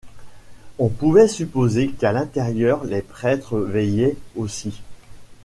[0.79, 4.81] On pouvait supposer qu’à l’intérieur les prêtres veillaient aussi.